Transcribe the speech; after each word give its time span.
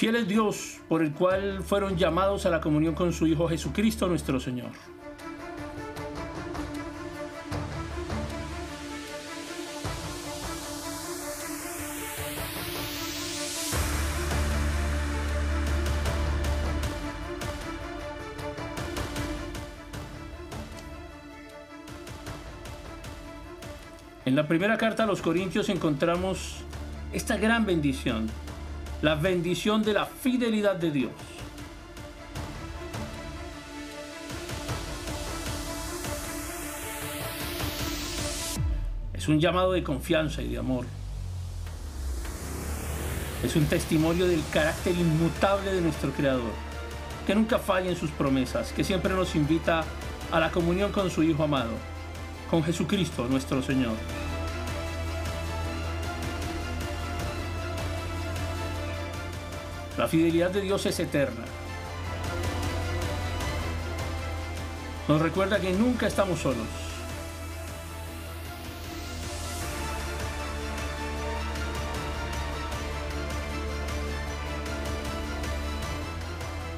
Fiel 0.00 0.16
es 0.16 0.26
Dios 0.26 0.78
por 0.88 1.02
el 1.02 1.12
cual 1.12 1.62
fueron 1.62 1.98
llamados 1.98 2.46
a 2.46 2.48
la 2.48 2.62
comunión 2.62 2.94
con 2.94 3.12
su 3.12 3.26
Hijo 3.26 3.46
Jesucristo 3.46 4.06
nuestro 4.06 4.40
Señor. 4.40 4.70
En 24.24 24.34
la 24.34 24.48
primera 24.48 24.78
carta 24.78 25.02
a 25.02 25.06
los 25.06 25.20
Corintios 25.20 25.68
encontramos 25.68 26.62
esta 27.12 27.36
gran 27.36 27.66
bendición, 27.66 28.30
la 29.02 29.14
bendición 29.14 29.82
de 29.82 29.94
la 29.94 30.04
fidelidad 30.04 30.76
de 30.76 30.90
Dios. 30.90 31.12
Es 39.14 39.28
un 39.28 39.40
llamado 39.40 39.72
de 39.72 39.82
confianza 39.82 40.42
y 40.42 40.48
de 40.48 40.58
amor. 40.58 40.86
Es 43.42 43.56
un 43.56 43.64
testimonio 43.66 44.26
del 44.26 44.42
carácter 44.52 44.94
inmutable 44.94 45.72
de 45.72 45.80
nuestro 45.80 46.10
Creador, 46.12 46.52
que 47.26 47.34
nunca 47.34 47.58
falla 47.58 47.90
en 47.90 47.96
sus 47.96 48.10
promesas, 48.10 48.72
que 48.72 48.84
siempre 48.84 49.14
nos 49.14 49.34
invita 49.34 49.84
a 50.30 50.40
la 50.40 50.50
comunión 50.50 50.92
con 50.92 51.10
su 51.10 51.22
Hijo 51.22 51.44
amado, 51.44 51.72
con 52.50 52.62
Jesucristo 52.62 53.26
nuestro 53.28 53.62
Señor. 53.62 53.94
La 59.96 60.08
fidelidad 60.08 60.50
de 60.50 60.60
Dios 60.60 60.86
es 60.86 60.98
eterna. 61.00 61.44
Nos 65.08 65.20
recuerda 65.20 65.58
que 65.60 65.72
nunca 65.72 66.06
estamos 66.06 66.38
solos. 66.40 66.66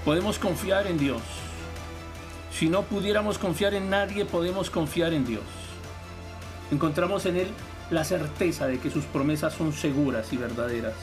Podemos 0.05 0.39
confiar 0.39 0.87
en 0.87 0.99
Dios. 0.99 1.23
Si 2.53 2.69
no 2.69 2.83
pudiéramos 2.83 3.39
confiar 3.39 3.75
en 3.75 3.89
nadie, 3.89 4.25
podemos 4.25 4.69
confiar 4.69 5.13
en 5.13 5.25
Dios. 5.25 5.45
Encontramos 6.73 7.27
en 7.27 7.37
Él 7.37 7.49
la 7.91 8.03
certeza 8.03 8.67
de 8.67 8.79
que 8.79 8.91
sus 8.91 9.05
promesas 9.05 9.53
son 9.55 9.73
seguras 9.73 10.33
y 10.33 10.39
verdaderas. 10.39 10.95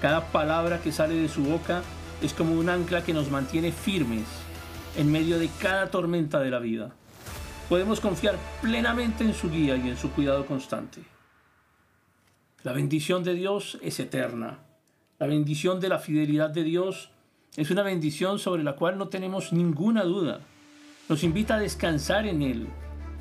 Cada 0.00 0.26
palabra 0.26 0.80
que 0.80 0.92
sale 0.92 1.14
de 1.14 1.28
su 1.28 1.42
boca 1.42 1.82
es 2.22 2.32
como 2.32 2.52
un 2.54 2.68
ancla 2.68 3.02
que 3.02 3.14
nos 3.14 3.30
mantiene 3.30 3.72
firmes 3.72 4.24
en 4.96 5.10
medio 5.10 5.38
de 5.38 5.50
cada 5.60 5.90
tormenta 5.90 6.40
de 6.40 6.50
la 6.50 6.58
vida. 6.58 6.92
Podemos 7.68 8.00
confiar 8.00 8.36
plenamente 8.62 9.24
en 9.24 9.34
su 9.34 9.50
guía 9.50 9.76
y 9.76 9.88
en 9.88 9.96
su 9.96 10.10
cuidado 10.12 10.46
constante. 10.46 11.02
La 12.62 12.72
bendición 12.72 13.24
de 13.24 13.34
Dios 13.34 13.78
es 13.82 13.98
eterna. 14.00 14.58
La 15.18 15.26
bendición 15.26 15.80
de 15.80 15.88
la 15.88 15.98
fidelidad 15.98 16.50
de 16.50 16.62
Dios 16.62 17.10
es 17.56 17.70
una 17.70 17.82
bendición 17.82 18.38
sobre 18.38 18.62
la 18.62 18.76
cual 18.76 18.98
no 18.98 19.08
tenemos 19.08 19.52
ninguna 19.52 20.04
duda. 20.04 20.40
Nos 21.08 21.22
invita 21.22 21.56
a 21.56 21.60
descansar 21.60 22.26
en 22.26 22.42
Él, 22.42 22.68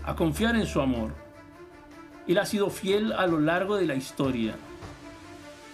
a 0.03 0.15
confiar 0.15 0.55
en 0.55 0.65
su 0.65 0.81
amor. 0.81 1.13
Él 2.27 2.37
ha 2.37 2.45
sido 2.45 2.69
fiel 2.69 3.13
a 3.13 3.27
lo 3.27 3.39
largo 3.39 3.77
de 3.77 3.85
la 3.85 3.95
historia. 3.95 4.55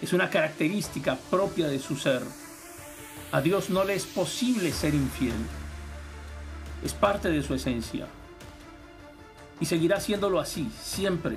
Es 0.02 0.12
una 0.12 0.28
característica 0.28 1.16
propia 1.30 1.68
de 1.68 1.78
su 1.78 1.96
ser. 1.96 2.22
A 3.30 3.40
Dios 3.40 3.70
no 3.70 3.84
le 3.84 3.94
es 3.94 4.04
posible 4.04 4.72
ser 4.72 4.94
infiel. 4.94 5.32
Es 6.84 6.92
parte 6.92 7.30
de 7.30 7.42
su 7.42 7.54
esencia. 7.54 8.06
Y 9.60 9.64
seguirá 9.64 10.00
siéndolo 10.00 10.40
así, 10.40 10.68
siempre. 10.82 11.36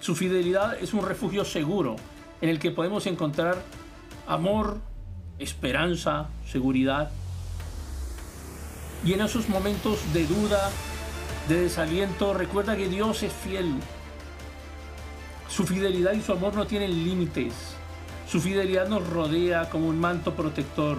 Su 0.00 0.16
fidelidad 0.16 0.76
es 0.82 0.92
un 0.92 1.06
refugio 1.06 1.44
seguro 1.44 1.94
en 2.40 2.48
el 2.48 2.58
que 2.58 2.72
podemos 2.72 3.06
encontrar 3.06 3.62
amor, 4.26 4.80
esperanza, 5.38 6.28
seguridad. 6.44 7.10
Y 9.04 9.12
en 9.12 9.20
esos 9.20 9.48
momentos 9.48 10.00
de 10.12 10.26
duda, 10.26 10.70
de 11.48 11.60
desaliento, 11.60 12.34
recuerda 12.34 12.76
que 12.76 12.88
Dios 12.88 13.22
es 13.22 13.32
fiel. 13.32 13.76
Su 15.58 15.66
fidelidad 15.66 16.12
y 16.12 16.22
su 16.22 16.30
amor 16.30 16.54
no 16.54 16.68
tienen 16.68 17.02
límites. 17.02 17.52
Su 18.30 18.40
fidelidad 18.40 18.86
nos 18.86 19.04
rodea 19.04 19.68
como 19.68 19.88
un 19.88 19.98
manto 19.98 20.32
protector. 20.32 20.98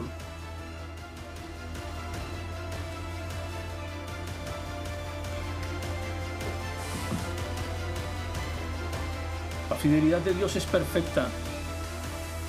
La 9.70 9.78
fidelidad 9.78 10.20
de 10.20 10.34
Dios 10.34 10.54
es 10.58 10.66
perfecta, 10.66 11.30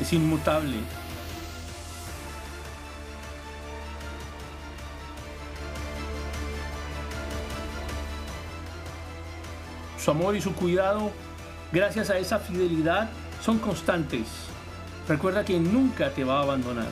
es 0.00 0.12
inmutable, 0.12 0.78
su 9.96 10.10
amor 10.10 10.34
y 10.34 10.40
su 10.40 10.52
cuidado, 10.56 11.12
gracias 11.72 12.10
a 12.10 12.18
esa 12.18 12.38
fidelidad, 12.38 13.10
son 13.42 13.58
constantes. 13.58 14.26
Recuerda 15.08 15.44
que 15.44 15.58
nunca 15.58 16.10
te 16.10 16.24
va 16.24 16.38
a 16.38 16.42
abandonar. 16.42 16.88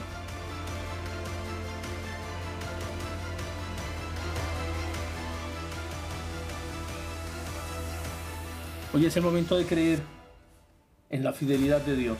Hoy 8.93 9.05
es 9.05 9.16
el 9.16 9.22
momento 9.22 9.56
de 9.56 9.66
creer 9.66 10.00
en 11.10 11.22
la 11.22 11.33
fidelidad 11.33 11.81
de 11.83 11.95
Dios. 11.95 12.19